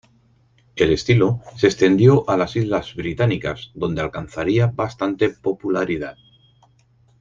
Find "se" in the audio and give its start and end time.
1.57-1.67